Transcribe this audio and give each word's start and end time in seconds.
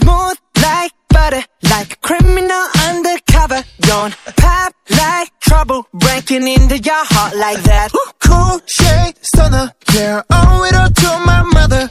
Smooth 0.00 0.38
like 0.62 0.92
butter, 1.08 1.42
like 1.70 1.92
a 1.94 1.96
criminal 1.96 2.64
undercover. 2.88 3.64
Don't 3.80 4.14
pop 4.36 4.72
like 4.90 5.30
trouble, 5.40 5.88
breaking 5.92 6.46
into 6.46 6.78
your 6.78 7.04
heart 7.12 7.34
like 7.36 7.60
that. 7.64 7.90
Cool 8.20 8.60
shade 8.66 9.16
stunner, 9.22 9.72
yeah, 9.94 10.22
owe 10.30 10.62
it 10.68 10.74
all 10.76 10.90
to 11.02 11.10
my 11.26 11.42
mother. 11.52 11.90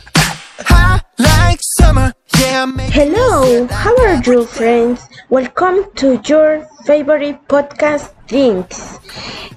Hot 0.71 1.04
like 1.20 1.59
summer, 1.62 2.13
yeah, 2.39 2.65
Hello, 2.99 3.67
how 3.67 3.96
are 3.97 4.21
you, 4.24 4.46
friends? 4.46 5.01
Welcome 5.29 5.92
to 5.96 6.21
your 6.28 6.65
favorite 6.85 7.46
podcast, 7.49 8.13
Drinks. 8.28 8.99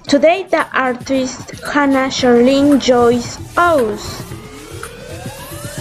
Today, 0.09 0.43
the 0.43 0.67
artist 0.77 1.51
Hannah 1.71 2.09
Charlene 2.09 2.81
Joyce 2.81 3.39
Ouse. 3.57 4.40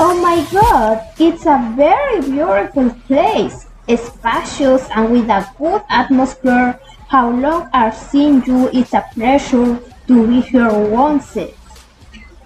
Oh 0.03 0.17
my 0.17 0.41
god, 0.51 1.05
it's 1.19 1.45
a 1.45 1.61
very 1.77 2.23
beautiful 2.23 2.89
place, 3.07 3.67
spacious 3.85 4.89
and 4.96 5.13
with 5.13 5.29
a 5.29 5.45
good 5.59 5.82
atmosphere. 5.90 6.81
How 7.09 7.29
long 7.29 7.68
I've 7.75 7.95
seen 7.95 8.43
you, 8.46 8.71
it's 8.73 8.95
a 8.95 9.04
pleasure 9.13 9.79
to 10.09 10.26
be 10.26 10.40
here 10.40 10.73
once. 10.73 11.36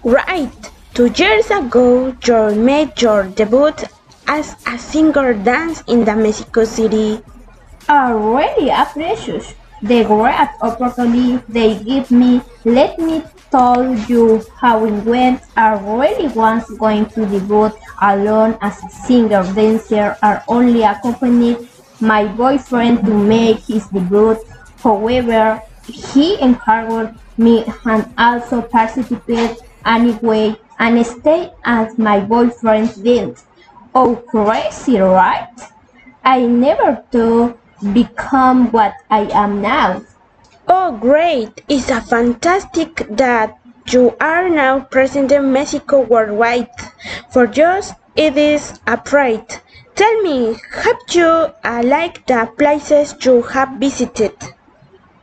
Right, 0.03 0.51
two 0.93 1.07
years 1.15 1.49
ago, 1.49 2.13
you 2.27 2.55
made 2.55 3.01
your 3.01 3.23
debut 3.23 3.71
as 4.27 4.57
a 4.67 4.77
singer 4.77 5.33
dance 5.33 5.81
in 5.87 6.03
the 6.03 6.13
Mexico 6.13 6.65
City. 6.65 7.21
Ah, 7.87 8.11
Already 8.11 8.67
a 8.67 8.83
precious. 8.83 9.55
The 9.85 10.03
great 10.03 10.49
opportunity 10.61 11.37
they 11.47 11.77
give 11.77 12.09
me, 12.09 12.41
let 12.65 12.97
me 12.97 13.21
tell 13.51 13.95
you 14.09 14.41
how 14.57 14.83
it 14.83 15.05
went. 15.05 15.43
I 15.55 15.73
really 15.77 16.27
was 16.29 16.65
going 16.79 17.05
to 17.13 17.27
debut 17.27 17.69
alone 18.01 18.57
as 18.61 18.83
a 18.83 18.89
singer 18.89 19.43
dancer 19.53 20.17
and 20.23 20.41
only 20.47 20.81
accompanied 20.81 21.69
my 22.01 22.25
boyfriend 22.25 23.05
to 23.05 23.13
make 23.13 23.59
his 23.59 23.85
debut. 23.89 24.35
However, 24.81 25.61
he 25.85 26.41
encouraged 26.41 27.19
me 27.37 27.63
and 27.85 28.11
also 28.17 28.63
participate 28.63 29.59
anyway 29.85 30.55
and 30.79 31.05
stay 31.05 31.51
as 31.63 31.95
my 31.99 32.21
boyfriend 32.21 33.03
did. 33.03 33.37
Oh 33.93 34.15
crazy, 34.15 34.97
right? 34.97 35.53
I 36.23 36.41
never 36.47 37.03
thought 37.11 37.59
become 37.93 38.71
what 38.71 38.93
I 39.09 39.29
am 39.33 39.61
now. 39.61 40.03
Oh, 40.67 40.97
great! 40.97 41.61
It's 41.67 41.89
a 41.89 42.01
fantastic 42.01 43.07
that 43.09 43.57
you 43.87 44.15
are 44.19 44.49
now 44.49 44.79
presenting 44.79 45.51
Mexico 45.51 46.01
worldwide. 46.01 46.69
For 47.31 47.47
us, 47.47 47.91
it 48.15 48.37
is 48.37 48.79
a 48.87 48.97
pride. 48.97 49.61
Tell 49.95 50.21
me, 50.21 50.57
have 50.83 50.99
you 51.11 51.27
uh, 51.63 51.81
liked 51.83 52.27
the 52.27 52.49
places 52.57 53.15
you 53.23 53.41
have 53.43 53.79
visited? 53.79 54.35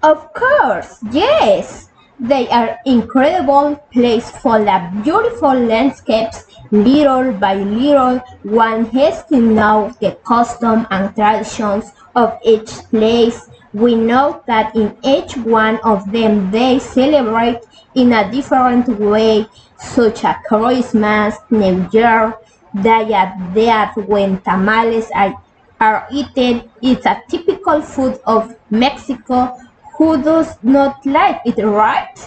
Of 0.03 0.33
course, 0.33 0.98
yes. 1.11 1.89
They 2.20 2.48
are 2.50 2.78
incredible 2.86 3.77
place 3.92 4.30
full 4.30 4.68
of 4.68 5.02
beautiful 5.02 5.55
landscapes. 5.55 6.46
Little 6.70 7.32
by 7.32 7.54
little, 7.56 8.19
one 8.44 8.86
has 8.86 9.24
to 9.27 9.36
know 9.36 9.92
the 10.00 10.12
custom 10.24 10.86
and 10.91 11.14
traditions 11.14 11.92
of 12.14 12.38
each 12.44 12.70
place. 12.91 13.48
We 13.74 13.94
know 13.94 14.42
that 14.46 14.74
in 14.77 14.96
each 15.02 15.36
one 15.36 15.78
of 15.84 16.10
them 16.12 16.50
they 16.50 16.78
celebrate 16.78 17.60
in 17.94 18.12
a 18.12 18.30
different 18.30 18.88
way, 18.98 19.47
such 19.78 20.24
as 20.24 20.36
Christmas, 20.47 21.36
New 21.50 21.88
Year, 21.92 22.36
Day 22.80 23.12
of 23.14 23.54
Death 23.54 23.97
when 23.97 24.41
tamales 24.41 25.10
are, 25.14 25.34
are 25.80 26.06
eaten. 26.10 26.70
It's 26.80 27.04
a 27.04 27.20
typical 27.28 27.82
food 27.82 28.20
of 28.26 28.54
Mexico. 28.70 29.58
Who 30.03 30.20
does 30.20 30.58
not 30.64 31.06
like 31.06 31.42
it, 31.47 31.62
right? 31.64 32.19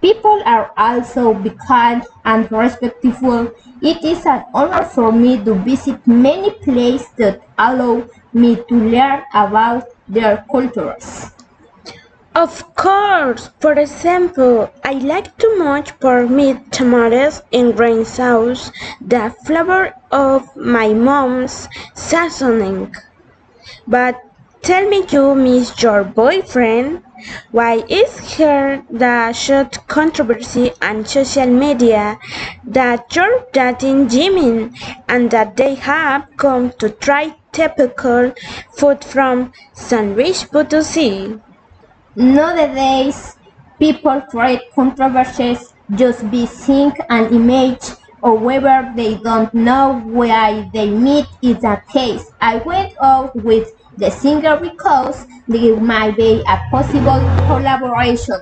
People 0.00 0.42
are 0.44 0.72
also 0.76 1.34
be 1.34 1.50
kind 1.50 2.02
and 2.24 2.50
respectful. 2.50 3.52
It 3.80 4.02
is 4.04 4.26
an 4.26 4.44
honor 4.52 4.82
for 4.84 5.12
me 5.12 5.38
to 5.44 5.54
visit 5.54 6.04
many 6.04 6.50
places 6.50 7.06
that 7.18 7.42
allow 7.58 8.08
me 8.32 8.56
to 8.56 8.74
learn 8.74 9.22
about 9.32 9.86
their 10.08 10.44
cultures. 10.50 11.30
Of 12.34 12.74
course! 12.74 13.50
For 13.60 13.74
example, 13.74 14.70
I 14.84 14.94
like 14.94 15.36
too 15.38 15.56
much 15.58 15.92
for 16.00 16.26
meat 16.26 16.72
tomatoes 16.72 17.42
in 17.52 17.70
green 17.70 18.04
sauce, 18.04 18.72
the 19.00 19.32
flavor 19.46 19.94
of 20.10 20.56
my 20.56 20.92
mom's 20.92 21.68
seasoning. 21.94 22.94
But 23.86 24.20
tell 24.62 24.88
me 24.88 25.06
you 25.10 25.34
miss 25.34 25.80
your 25.82 26.04
boyfriend? 26.04 27.05
Why 27.50 27.84
is 27.88 28.18
here 28.36 28.84
the 28.90 29.32
short 29.32 29.86
controversy 29.88 30.72
on 30.82 31.04
social 31.04 31.46
media 31.46 32.18
that 32.64 33.14
you're 33.14 33.46
dating 33.52 34.08
Jimin 34.08 34.76
and 35.08 35.30
that 35.30 35.56
they 35.56 35.74
have 35.76 36.28
come 36.36 36.72
to 36.78 36.90
try 36.90 37.34
typical 37.52 38.32
food 38.72 39.04
from 39.04 39.52
San 39.72 40.14
Luis 40.14 40.44
Potosí? 40.44 41.40
Nowadays, 42.16 43.36
people 43.78 44.20
create 44.22 44.62
controversies 44.74 45.72
just 45.94 46.28
be 46.30 46.46
seeing 46.46 46.92
an 47.08 47.32
image 47.32 47.90
or 48.22 48.36
whether 48.36 48.92
they 48.96 49.14
don't 49.18 49.52
know 49.54 50.00
why 50.00 50.68
they 50.72 50.90
meet 50.90 51.26
is 51.42 51.62
a 51.62 51.82
case. 51.92 52.32
I 52.40 52.56
went 52.56 52.94
out 53.00 53.36
with 53.36 53.75
the 53.96 54.10
singer 54.10 54.58
recalls 54.58 55.26
there 55.48 55.76
might 55.80 56.16
be 56.16 56.42
a 56.48 56.56
possible 56.70 57.20
collaboration, 57.46 58.40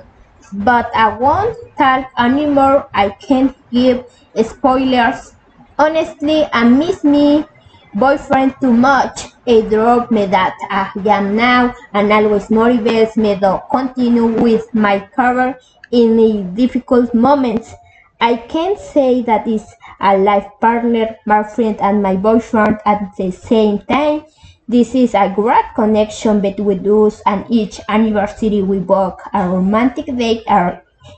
but 0.53 0.89
I 0.95 1.15
won't 1.17 1.57
talk 1.77 2.11
anymore. 2.17 2.87
I 2.93 3.09
can't 3.09 3.55
give 3.71 4.05
spoilers. 4.43 5.33
Honestly, 5.77 6.45
I 6.53 6.63
miss 6.65 7.03
me 7.03 7.45
boyfriend 7.93 8.55
too 8.61 8.73
much. 8.73 9.27
It 9.45 9.69
drove 9.69 10.09
me 10.11 10.25
that 10.27 10.55
I 10.69 10.91
am 11.09 11.35
now 11.35 11.73
and 11.93 12.11
always 12.11 12.47
motivates 12.47 13.15
me 13.15 13.39
to 13.39 13.61
continue 13.71 14.25
with 14.25 14.73
my 14.73 14.99
career 14.99 15.59
in 15.91 16.53
difficult 16.55 17.13
moments. 17.13 17.73
I 18.19 18.37
can't 18.37 18.79
say 18.79 19.21
that 19.23 19.47
it's 19.47 19.71
a 19.99 20.17
life 20.17 20.47
partner, 20.59 21.15
my 21.25 21.43
friend 21.43 21.77
and 21.79 22.01
my 22.01 22.15
boyfriend 22.15 22.79
at 22.85 23.15
the 23.17 23.31
same 23.31 23.79
time. 23.79 24.25
This 24.67 24.95
is 24.95 25.13
a 25.13 25.31
great 25.33 25.65
connection 25.75 26.41
between 26.41 26.87
us 26.89 27.21
and 27.25 27.45
each 27.49 27.79
anniversary 27.87 28.63
we 28.63 28.79
book 28.79 29.21
a 29.33 29.47
romantic 29.47 30.07
date 30.07 30.43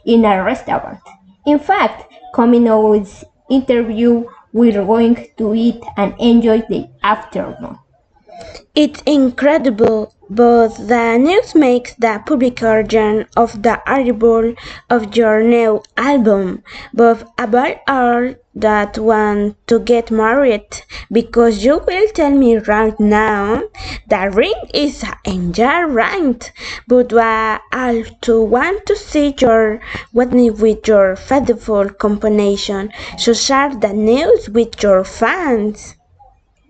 in 0.06 0.26
a 0.26 0.44
restaurant. 0.44 1.00
In 1.46 1.58
fact, 1.58 2.12
coming 2.36 2.68
out 2.68 2.90
with 2.90 3.24
interview 3.50 4.26
we're 4.52 4.84
going 4.84 5.28
to 5.38 5.54
eat 5.54 5.82
and 5.96 6.14
enjoy 6.20 6.60
the 6.68 6.90
afternoon. 7.04 7.78
It's 8.76 9.02
incredible, 9.06 10.14
but 10.30 10.70
the 10.88 11.18
news 11.18 11.56
makes 11.56 11.94
the 11.96 12.22
publication 12.26 13.26
of 13.36 13.62
the 13.64 13.82
arrival 13.88 14.54
of 14.90 15.16
your 15.16 15.44
new 15.44 15.82
album, 15.98 16.64
but 16.94 17.30
about 17.38 17.78
all 17.88 18.34
that 18.56 18.98
want 18.98 19.56
to 19.68 19.80
get 19.80 20.10
married, 20.10 20.66
because 21.12 21.64
you 21.64 21.78
will 21.86 22.08
tell 22.10 22.32
me 22.32 22.58
right 22.58 23.00
now, 23.00 23.62
the 24.10 24.32
ring 24.34 24.56
is 24.74 25.04
your 25.58 25.88
right, 25.88 26.52
but 26.88 27.14
I 27.14 27.60
also 27.72 28.44
want 28.44 28.86
to 28.88 28.96
see 28.96 29.36
your 29.40 29.80
wedding 30.14 30.58
with 30.58 30.88
your 30.88 31.16
faithful 31.16 31.90
combination, 31.90 32.92
so 33.18 33.34
share 33.34 33.76
the 33.76 33.94
news 33.94 34.50
with 34.50 34.82
your 34.82 35.04
fans. 35.04 35.97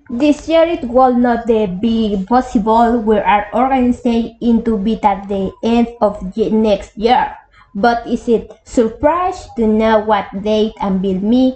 This 0.09 0.47
year 0.47 0.63
it 0.63 0.83
will 0.85 1.13
not 1.13 1.47
be 1.47 2.25
possible. 2.27 2.99
We 2.99 3.17
are 3.17 3.47
organizing 3.53 4.37
into 4.39 4.77
be 4.77 5.01
at 5.03 5.27
the 5.27 5.51
end 5.63 5.89
of 6.01 6.33
the 6.33 6.49
next 6.49 6.97
year. 6.97 7.35
But 7.75 8.07
is 8.07 8.27
it 8.27 8.51
surprised 8.63 9.49
to 9.57 9.67
know 9.67 9.99
what 9.99 10.27
date 10.41 10.73
and 10.79 11.01
will 11.01 11.19
me 11.19 11.55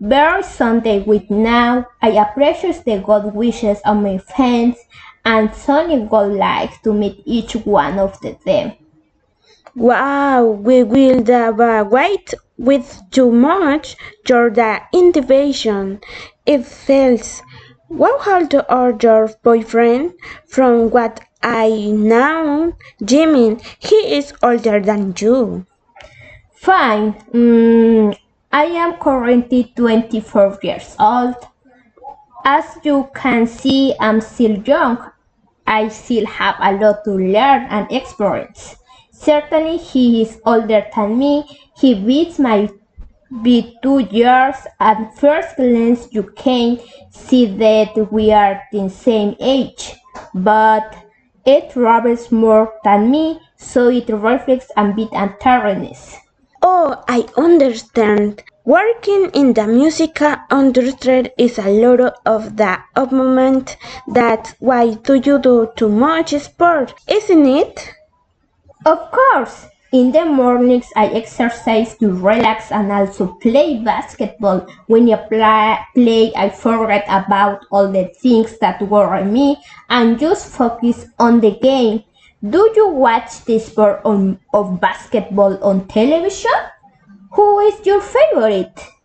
very 0.00 0.42
Sunday 0.42 1.02
with 1.02 1.28
now? 1.28 1.86
I 2.00 2.10
appreciate 2.10 2.84
the 2.84 2.98
good 2.98 3.34
wishes 3.34 3.80
of 3.84 3.96
my 3.98 4.18
fans 4.18 4.76
and 5.24 5.50
Sony 5.50 6.08
would 6.08 6.38
like 6.38 6.80
to 6.82 6.92
meet 6.94 7.20
each 7.26 7.54
one 7.66 7.98
of 7.98 8.18
them. 8.44 8.72
Wow, 9.74 10.44
we 10.44 10.82
will 10.84 11.22
wait 11.90 12.34
with 12.56 13.00
too 13.10 13.30
much 13.30 13.96
for 14.26 14.50
the 14.50 14.80
invitation. 14.94 16.00
It 16.46 16.64
feels 16.64 17.42
How 17.90 18.40
old 18.40 18.54
are 18.68 18.96
your 19.00 19.28
boyfriend? 19.42 20.12
From 20.46 20.90
what 20.90 21.20
I 21.42 21.70
know, 21.90 22.74
Jimmy, 23.02 23.56
he 23.78 23.96
is 24.14 24.34
older 24.42 24.78
than 24.80 25.14
you. 25.18 25.64
Fine. 26.52 27.14
Mm, 27.32 28.18
I 28.52 28.64
am 28.64 28.98
currently 28.98 29.72
24 29.74 30.58
years 30.62 30.96
old. 31.00 31.34
As 32.44 32.64
you 32.82 33.08
can 33.14 33.46
see, 33.46 33.94
I'm 33.98 34.20
still 34.20 34.58
young. 34.62 34.98
I 35.66 35.88
still 35.88 36.26
have 36.26 36.56
a 36.60 36.72
lot 36.72 37.04
to 37.04 37.12
learn 37.12 37.68
and 37.70 37.90
experience. 37.90 38.76
Certainly, 39.12 39.78
he 39.78 40.22
is 40.22 40.40
older 40.44 40.84
than 40.94 41.18
me. 41.18 41.44
He 41.78 41.94
beats 41.94 42.38
my 42.38 42.68
be 43.42 43.78
two 43.82 44.00
years. 44.10 44.56
At 44.80 45.16
first 45.18 45.56
glance, 45.56 46.08
you 46.12 46.24
can 46.36 46.78
see 47.10 47.46
that 47.46 48.12
we 48.12 48.32
are 48.32 48.62
the 48.72 48.88
same 48.88 49.36
age, 49.40 49.94
but 50.34 50.96
it 51.44 51.70
travels 51.70 52.30
more 52.30 52.74
than 52.84 53.10
me, 53.10 53.40
so 53.56 53.88
it 53.88 54.08
reflects 54.08 54.70
a 54.76 54.88
bit 54.92 55.08
and. 55.12 56.16
Oh, 56.62 57.02
I 57.08 57.26
understand. 57.36 58.42
Working 58.64 59.30
in 59.30 59.54
the 59.54 59.66
musical 59.66 60.36
industry 60.50 61.30
is 61.38 61.58
a 61.58 61.70
lot 61.70 62.16
of 62.26 62.56
the 62.56 62.78
moment. 63.10 63.78
That's 64.08 64.50
why 64.58 64.92
do 64.92 65.14
you 65.14 65.38
do 65.38 65.72
too 65.74 65.88
much 65.88 66.34
sport, 66.34 66.92
isn't 67.08 67.46
it? 67.46 67.94
Of 68.84 69.10
course, 69.10 69.68
in 69.92 70.12
the 70.12 70.24
mornings 70.24 70.86
I 70.96 71.06
exercise 71.06 71.96
to 71.98 72.12
relax 72.12 72.70
and 72.70 72.92
also 72.92 73.38
play 73.40 73.82
basketball. 73.82 74.66
When 74.86 75.10
I 75.10 75.86
play, 75.94 76.32
I 76.36 76.50
forget 76.50 77.04
about 77.08 77.64
all 77.70 77.90
the 77.90 78.12
things 78.20 78.58
that 78.58 78.82
worry 78.82 79.24
me 79.24 79.56
and 79.88 80.18
just 80.18 80.52
focus 80.52 81.06
on 81.18 81.40
the 81.40 81.52
game. 81.62 82.04
Do 82.46 82.70
you 82.76 82.88
watch 82.88 83.44
the 83.44 83.58
sport 83.58 84.02
on, 84.04 84.38
of 84.52 84.80
basketball 84.80 85.62
on 85.64 85.88
television? 85.88 86.58
Who 87.32 87.60
is 87.60 87.84
your 87.86 88.00
favorite? 88.00 88.97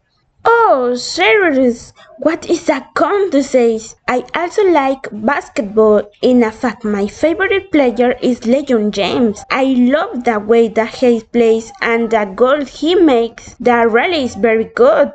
Oh, 0.45 0.93
serious? 0.95 1.93
What 2.19 2.49
is 2.49 2.65
to 2.65 3.43
say? 3.43 3.79
I 4.07 4.25
also 4.35 4.63
like 4.71 5.07
basketball. 5.11 6.03
In 6.21 6.49
fact, 6.51 6.83
my 6.83 7.07
favorite 7.07 7.71
player 7.71 8.17
is 8.21 8.41
LeBron 8.41 8.91
James. 8.91 9.43
I 9.49 9.63
love 9.63 10.25
the 10.25 10.39
way 10.39 10.67
that 10.67 10.95
he 10.95 11.21
plays 11.21 11.71
and 11.81 12.09
the 12.09 12.25
goals 12.35 12.69
he 12.81 12.95
makes. 12.95 13.55
The 13.55 13.87
rally 13.87 14.23
is 14.23 14.35
very 14.35 14.65
good. 14.65 15.11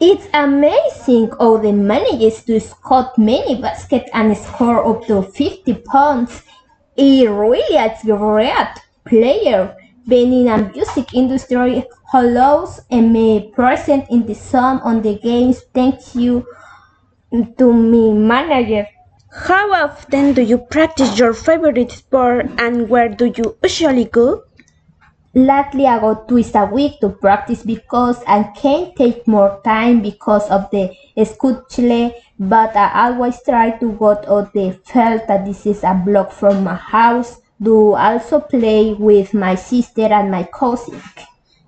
It's 0.00 0.26
amazing 0.34 1.30
how 1.38 1.58
they 1.58 1.70
manages 1.72 2.42
to 2.44 2.58
score 2.58 3.12
many 3.16 3.60
baskets 3.60 4.10
and 4.12 4.36
score 4.36 4.84
up 4.84 5.06
to 5.06 5.22
50 5.22 5.74
points. 5.86 6.42
He 6.96 7.28
really 7.28 7.76
is 7.76 8.02
a 8.04 8.16
great 8.16 8.74
player. 9.04 9.76
Being 10.08 10.32
in 10.32 10.44
the 10.46 10.72
music 10.74 11.14
industry 11.14 11.86
allows 12.12 12.80
me 12.90 13.50
present 13.54 14.04
in 14.10 14.26
the 14.26 14.34
sun 14.34 14.78
on 14.80 15.02
the 15.02 15.18
games 15.18 15.62
Thank 15.72 16.14
you 16.14 16.46
to 17.58 17.72
me 17.72 18.12
manager. 18.12 18.86
How 19.32 19.72
often 19.72 20.34
do 20.34 20.42
you 20.42 20.58
practice 20.58 21.18
your 21.18 21.32
favorite 21.32 21.90
sport 21.90 22.50
and 22.58 22.88
where 22.88 23.08
do 23.08 23.32
you 23.34 23.56
usually 23.62 24.04
go? 24.04 24.44
Lately, 25.34 25.86
I 25.86 25.98
go 25.98 26.14
twice 26.28 26.54
a 26.54 26.66
week 26.66 27.00
to 27.00 27.08
practice 27.08 27.62
because 27.62 28.22
I 28.26 28.42
can't 28.54 28.94
take 28.94 29.26
more 29.26 29.62
time 29.64 30.02
because 30.02 30.46
of 30.50 30.70
the 30.70 30.94
schedule, 31.24 32.12
but 32.38 32.76
I 32.76 33.08
always 33.08 33.42
try 33.42 33.70
to 33.78 33.92
go 33.92 34.14
to 34.14 34.50
the 34.52 34.78
field 34.84 35.22
that 35.28 35.46
this 35.46 35.64
is 35.64 35.82
a 35.82 35.94
block 35.94 36.32
from 36.32 36.64
my 36.64 36.74
house 36.74 37.40
do 37.62 37.94
also 37.94 38.40
play 38.40 38.92
with 38.92 39.32
my 39.32 39.54
sister 39.54 40.02
and 40.02 40.30
my 40.30 40.42
cousin. 40.42 41.00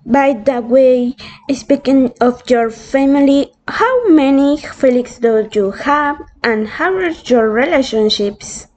By 0.07 0.33
the 0.33 0.61
way, 0.61 1.15
speaking 1.51 2.13
of 2.21 2.47
your 2.47 2.69
family, 2.69 3.51
how 3.67 4.07
many 4.07 4.57
Felix 4.57 5.17
do 5.17 5.49
you 5.51 5.71
have 5.71 6.21
and 6.43 6.67
how 6.67 6.93
are 6.93 7.09
your 7.09 7.49
relationships? 7.49 8.67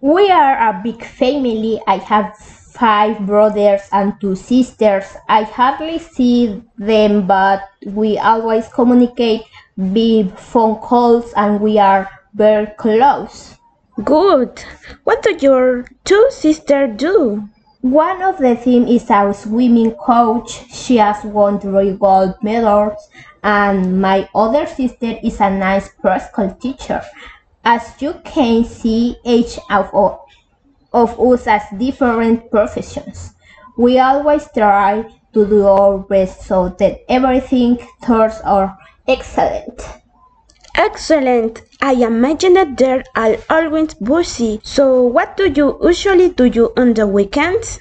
We 0.00 0.28
are 0.28 0.58
a 0.58 0.80
big 0.82 1.04
family. 1.04 1.80
I 1.86 1.98
have 1.98 2.36
five 2.36 3.24
brothers 3.26 3.82
and 3.92 4.20
two 4.20 4.34
sisters. 4.34 5.04
I 5.28 5.44
hardly 5.44 6.00
see 6.00 6.60
them, 6.76 7.28
but 7.28 7.62
we 7.86 8.18
always 8.18 8.66
communicate 8.66 9.42
via 9.76 10.28
phone 10.30 10.80
calls 10.80 11.32
and 11.36 11.60
we 11.60 11.78
are 11.78 12.10
very 12.34 12.66
close. 12.76 13.54
Good. 14.02 14.64
What 15.04 15.22
do 15.22 15.38
your 15.40 15.86
two 16.04 16.26
sisters 16.30 16.96
do? 16.96 17.48
One 17.82 18.22
of 18.22 18.38
the 18.38 18.56
team 18.56 18.86
is 18.88 19.10
our 19.10 19.32
swimming 19.32 19.92
coach. 19.92 20.66
She 20.72 20.96
has 20.96 21.22
won 21.24 21.60
three 21.60 21.92
gold 21.92 22.34
medals. 22.42 23.08
And 23.42 24.00
my 24.00 24.28
other 24.34 24.66
sister 24.66 25.18
is 25.22 25.40
a 25.40 25.50
nice 25.50 25.90
preschool 26.02 26.58
teacher. 26.60 27.02
As 27.64 28.00
you 28.00 28.14
can 28.24 28.64
see, 28.64 29.16
each 29.24 29.58
of, 29.70 30.20
of 30.92 31.20
us 31.20 31.44
has 31.44 31.62
different 31.78 32.50
professions. 32.50 33.34
We 33.76 33.98
always 33.98 34.48
try 34.52 35.04
to 35.34 35.46
do 35.46 35.66
our 35.66 35.98
best 35.98 36.42
so 36.42 36.70
that 36.78 37.00
everything 37.08 37.78
turns 38.02 38.40
out 38.42 38.76
excellent. 39.06 39.82
Excellent. 40.76 41.62
I 41.80 41.92
imagine 41.94 42.52
that 42.52 42.76
they 42.76 43.02
are 43.16 43.36
always 43.48 43.94
busy. 43.94 44.60
So 44.62 45.00
what 45.00 45.34
do 45.38 45.48
you 45.48 45.78
usually 45.82 46.28
do 46.28 46.44
you 46.44 46.74
on 46.76 46.92
the 46.92 47.06
weekends? 47.06 47.80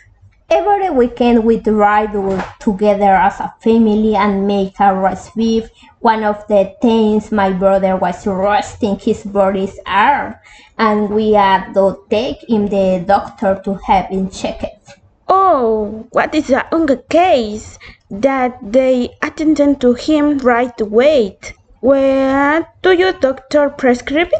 Every 0.50 0.90
weekend 0.90 1.44
we 1.44 1.60
try 1.60 2.06
to 2.08 2.42
together 2.60 3.16
as 3.16 3.42
a 3.42 3.54
family 3.60 4.16
and 4.16 4.48
make 4.48 4.80
a 4.80 4.96
roast 4.96 5.36
beef. 5.36 5.70
One 6.00 6.24
of 6.24 6.48
the 6.48 6.74
things 6.82 7.34
my 7.34 7.52
brother 7.52 7.98
was 7.98 8.26
roasting 8.26 8.98
his 8.98 9.24
brother's 9.24 9.78
arm 9.86 10.36
and 10.78 11.10
we 11.10 11.34
had 11.34 11.74
to 11.74 12.00
take 12.10 12.50
him 12.50 12.68
the 12.68 13.04
doctor 13.06 13.60
to 13.66 13.74
have 13.88 14.06
him 14.06 14.30
checked. 14.30 15.00
Oh, 15.28 16.08
what 16.12 16.34
is 16.34 16.48
the 16.48 16.64
only 16.74 17.00
case 17.10 17.78
that 18.10 18.58
they 18.64 19.10
attended 19.22 19.82
to 19.82 19.96
him 19.96 20.38
right 20.38 20.80
away? 20.80 21.38
What 21.86 22.82
do 22.82 22.98
your 22.98 23.14
doctor 23.14 23.70
prescribe? 23.70 24.34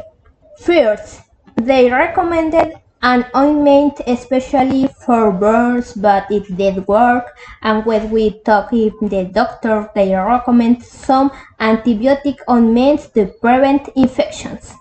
First, 0.58 1.22
they 1.54 1.88
recommended 1.88 2.74
an 3.02 3.24
ointment 3.36 4.00
especially 4.04 4.88
for 5.06 5.30
burns, 5.30 5.92
but 5.92 6.28
it 6.28 6.56
did 6.56 6.88
work. 6.88 7.38
And 7.62 7.86
when 7.86 8.10
we 8.10 8.40
talked 8.42 8.72
with 8.72 8.98
the 8.98 9.30
doctor, 9.32 9.88
they 9.94 10.12
recommend 10.12 10.82
some 10.82 11.30
antibiotic 11.60 12.38
ointments 12.50 13.06
to 13.10 13.26
prevent 13.40 13.90
infections. 13.94 14.74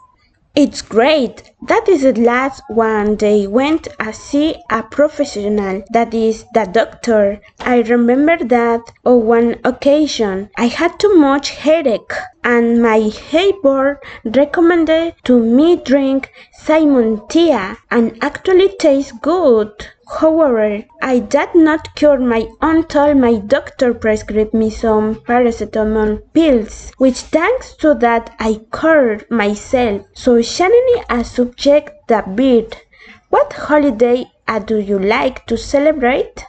It's 0.58 0.82
great. 0.82 1.52
That 1.68 1.90
is 1.90 2.04
the 2.04 2.14
last 2.14 2.64
one 2.70 3.18
they 3.18 3.46
went 3.46 3.90
to 4.00 4.14
see 4.14 4.56
a 4.70 4.84
professional, 4.84 5.84
that 5.92 6.14
is 6.14 6.46
the 6.54 6.64
doctor. 6.64 7.42
I 7.60 7.82
remember 7.82 8.38
that 8.38 8.80
on 9.04 9.26
one 9.26 9.60
occasion 9.66 10.50
I 10.58 10.68
had 10.68 10.98
too 10.98 11.14
much 11.16 11.50
headache 11.50 12.14
and 12.46 12.82
my 12.82 13.12
neighbor 13.34 14.00
recommended 14.24 15.16
to 15.26 15.38
me 15.38 15.76
drink 15.76 16.32
Simon 16.54 17.28
tea 17.28 17.52
and 17.92 18.18
actually 18.22 18.70
tastes 18.78 19.12
good. 19.12 19.72
However, 20.08 20.84
I 21.02 21.20
did 21.20 21.56
not 21.56 21.96
cure 21.96 22.20
my 22.20 22.48
until 22.62 23.16
my 23.16 23.38
doctor 23.38 23.94
prescribed 23.94 24.54
me 24.54 24.70
some 24.70 25.16
paracetamol 25.16 26.22
pills, 26.34 26.92
which 26.98 27.18
thanks 27.18 27.74
to 27.78 27.96
that 27.96 28.30
I 28.40 28.62
cured 28.72 29.26
myself. 29.32 30.04
So 30.14 30.42
Shannon 30.42 31.04
a 31.10 31.24
subject 31.24 32.08
the 32.08 32.24
beat. 32.36 32.86
What 33.30 33.52
holiday 33.54 34.26
uh, 34.48 34.60
do 34.60 34.78
you 34.78 35.00
like 35.00 35.46
to 35.48 35.58
celebrate? 35.58 36.46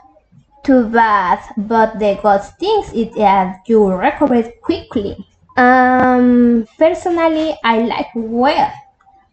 Too 0.62 0.84
bad, 0.88 1.40
but 1.56 1.98
the 1.98 2.18
good 2.22 2.42
thing 2.60 2.82
is 2.92 3.14
that 3.16 3.62
you 3.66 3.86
recover 3.86 4.42
quickly. 4.62 5.16
Um, 5.56 6.68
personally, 6.78 7.56
I 7.64 7.78
like 7.78 8.08
well. 8.14 8.70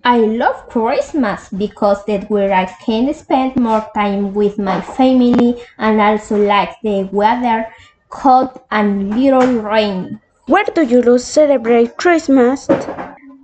I 0.05 0.17
love 0.17 0.67
Christmas 0.67 1.47
because 1.47 2.03
that's 2.03 2.29
where 2.29 2.51
I 2.51 2.65
can 2.65 3.13
spend 3.13 3.55
more 3.55 3.89
time 3.95 4.33
with 4.33 4.59
my 4.59 4.81
family 4.81 5.63
and 5.77 6.01
also 6.01 6.35
like 6.35 6.75
the 6.83 7.07
weather 7.13 7.73
cold 8.09 8.59
and 8.69 9.17
little 9.17 9.61
rain. 9.61 10.19
Where 10.47 10.65
do 10.65 10.83
you 10.83 11.17
celebrate 11.19 11.95
Christmas? 11.95 12.67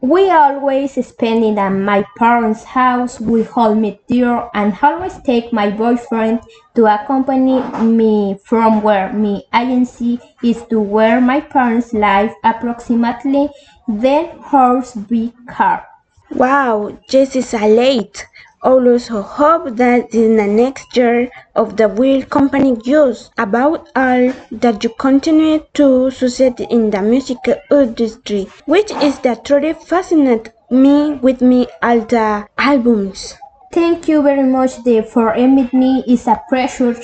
We 0.02 0.30
always 0.32 0.94
spend 1.08 1.46
it 1.46 1.58
at 1.58 1.70
my 1.70 2.04
parents' 2.18 2.66
house. 2.66 3.22
We 3.22 3.48
all 3.56 3.74
meet 3.74 4.06
there 4.10 4.50
and 4.54 4.78
always 4.82 5.18
take 5.22 5.54
my 5.54 5.70
boyfriend 5.72 6.42
to 6.76 6.88
accompany 6.88 7.62
me 7.82 8.38
from 8.44 8.82
where 8.82 9.14
my 9.14 9.42
agency 9.56 10.20
is 10.44 10.62
to 10.70 10.82
where 10.82 11.22
my 11.22 11.40
parents 11.40 11.94
live 11.94 12.34
approximately 12.44 13.50
then 13.88 14.38
horse 14.40 14.94
big 14.94 15.32
car. 15.48 15.86
Wow, 16.32 16.98
Jess 17.08 17.36
is 17.36 17.54
late. 17.54 18.26
also 18.64 19.22
hope 19.22 19.76
that 19.78 20.14
in 20.14 20.38
the 20.38 20.48
next 20.48 20.96
year 20.98 21.30
of 21.56 21.78
the 21.78 21.88
will 21.88 22.24
company 22.24 22.78
use 22.84 23.30
about 23.38 23.90
all 23.96 24.34
that 24.52 24.84
you 24.84 24.90
continue 25.00 25.64
to 25.74 26.10
succeed 26.12 26.60
in 26.62 26.90
the 26.90 27.02
music 27.02 27.38
industry, 27.72 28.48
which 28.66 28.92
is 28.92 29.20
that 29.20 29.46
truly 29.46 29.74
fascinate 29.74 30.50
me 30.72 31.14
with 31.16 31.42
me 31.42 31.68
all 31.84 32.00
the 32.02 32.48
albums. 32.58 33.36
Thank 33.72 34.08
you 34.08 34.22
very 34.22 34.44
much, 34.44 34.84
Dave, 34.84 35.08
for 35.10 35.34
inviting 35.34 35.80
me. 35.80 36.04
It's 36.08 36.28
a 36.28 36.42
pleasure 36.50 36.96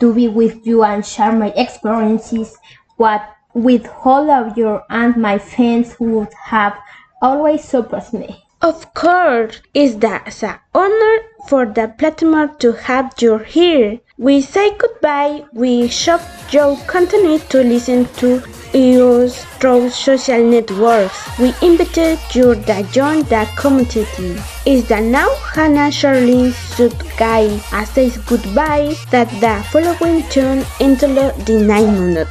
to 0.00 0.14
be 0.14 0.28
with 0.28 0.66
you 0.66 0.82
and 0.84 1.04
share 1.04 1.32
my 1.32 1.52
experiences 1.56 2.56
what 2.96 3.22
with 3.54 3.86
all 4.04 4.30
of 4.30 4.56
you 4.56 4.80
and 4.88 5.16
my 5.16 5.38
fans 5.38 5.96
would 6.00 6.32
have 6.44 6.78
always 7.20 7.64
supported 7.64 8.12
me. 8.14 8.41
Of 8.62 8.94
course, 8.94 9.60
it's 9.74 9.96
an 10.04 10.60
honor 10.72 11.16
for 11.48 11.66
the 11.66 11.92
platform 11.98 12.56
to 12.60 12.70
have 12.70 13.12
you 13.18 13.38
here. 13.38 13.98
We 14.18 14.40
say 14.40 14.78
goodbye. 14.78 15.46
We 15.52 15.88
hope 15.88 16.22
you 16.52 16.78
continue 16.86 17.40
to 17.40 17.58
listen 17.64 18.06
to 18.22 18.40
us 18.72 19.44
through 19.58 19.90
social 19.90 20.44
networks. 20.48 21.38
We 21.40 21.52
invited 21.60 22.20
you 22.32 22.54
to 22.54 22.86
join 22.92 23.24
the 23.24 23.48
community. 23.56 24.40
Is 24.64 24.86
the 24.86 25.00
now 25.00 25.34
Hannah 25.54 25.90
Shirley 25.90 26.52
Charlene 26.52 26.98
Sudguy 27.10 27.84
says 27.86 28.16
goodbye 28.18 28.94
that 29.10 29.28
the 29.42 29.58
following 29.72 30.22
tune 30.30 30.64
into 30.78 31.08
the 31.08 31.64
9 31.66 31.98
minutes. 31.98 32.30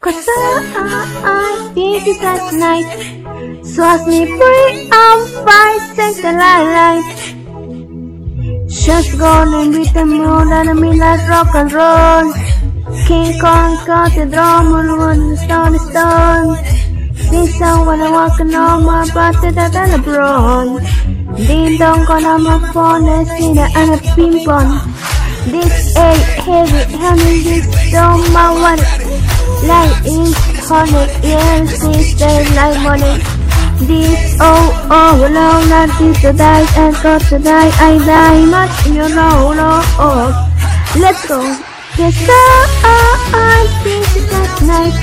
Cause 0.00 0.26
I, 0.26 1.22
I 1.22 1.72
it's 1.76 2.20
last 2.20 2.52
night 2.54 3.21
Swash 3.64 4.04
me 4.08 4.26
free, 4.26 4.90
I'm 4.90 5.26
five 5.46 5.80
seconds 5.94 6.20
the 6.20 6.32
light 6.32 7.14
Just 8.68 9.16
gonna 9.16 9.70
beat 9.70 9.94
the 9.94 10.04
moon 10.04 10.52
and 10.52 10.80
me 10.80 10.98
like 10.98 11.28
rock 11.28 11.54
and 11.54 11.72
roll. 11.72 12.32
King 13.06 13.38
Kong 13.38 13.78
got 13.86 14.10
the 14.16 14.26
drum 14.26 14.74
on 14.74 14.98
one 14.98 15.36
stone 15.36 15.78
stone 15.78 16.56
This 17.30 17.60
when 17.60 18.00
I 18.00 18.10
walking 18.10 18.52
on 18.52 18.82
my 18.84 19.08
butt 19.14 19.40
that 19.54 19.72
than 19.72 19.94
a 19.94 20.02
brown. 20.02 20.82
Ding 21.36 21.78
dong 21.78 22.04
gonna 22.04 22.38
my 22.38 22.72
phone 22.72 23.08
and 23.08 23.28
see 23.28 23.54
the 23.54 23.70
and 23.76 23.94
a 23.94 23.98
ping 24.16 24.44
pong. 24.44 24.92
This 25.46 25.96
ain't 25.96 26.18
heavy, 26.42 26.96
honey, 26.96 27.42
this 27.46 27.92
don't 27.92 28.32
my 28.32 28.50
one 28.50 28.82
Like 29.68 30.04
is. 30.04 30.34
Honey, 30.66 31.06
yes, 31.22 31.80
this 31.80 32.14
day 32.14 32.44
like 32.56 32.82
money 32.82 33.31
this 33.86 34.36
oh 34.40 34.88
oh 34.90 35.14
long 35.32 35.68
not 35.68 35.88
this 35.98 36.20
to 36.20 36.32
die 36.32 36.66
and 36.76 36.94
got 37.02 37.20
to 37.28 37.38
die 37.38 37.70
I 37.80 37.98
die 38.04 38.44
much 38.46 38.86
you 38.86 39.06
know 39.16 39.52
no 39.52 39.80
oh 39.98 40.30
let's 40.98 41.26
go 41.26 41.40
yes 41.98 42.14
sir 42.14 42.46
I 42.84 43.66
think 43.82 44.06
that 44.30 44.52
night 44.70 44.96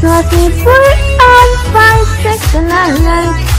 so 0.00 0.08
I 0.08 0.22
can 0.30 0.50
put 0.64 0.96
on 1.30 1.48
five 1.72 2.06
seconds 2.22 2.54
alive 2.54 3.49